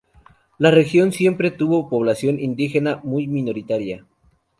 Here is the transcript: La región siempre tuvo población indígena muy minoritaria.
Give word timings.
La 0.57 0.71
región 0.71 1.11
siempre 1.11 1.51
tuvo 1.51 1.87
población 1.87 2.39
indígena 2.39 2.99
muy 3.03 3.27
minoritaria. 3.27 4.03